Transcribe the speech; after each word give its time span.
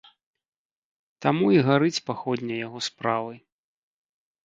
Таму 1.27 1.45
і 1.57 1.61
гарыць 1.69 2.01
паходня 2.09 2.53
яго 2.65 2.79
справы. 2.91 3.33